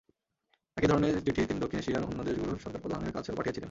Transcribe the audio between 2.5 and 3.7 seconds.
সরকারপ্রধানদের কাছেও পাঠিয়েছিলেন।